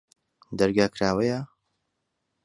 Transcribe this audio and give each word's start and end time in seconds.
دەرگا 0.57 0.85
کراوەیە؟ 0.95 1.39